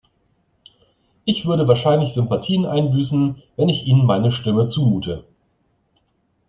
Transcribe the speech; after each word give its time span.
Ich 1.25 1.45
würde 1.45 1.67
wahrscheinlich 1.67 2.15
Sympathien 2.15 2.65
einbüßen, 2.65 3.43
wenn 3.55 3.69
ich 3.69 3.85
Ihnen 3.85 4.07
meine 4.07 4.31
Stimme 4.31 4.67
zumute. 4.67 5.27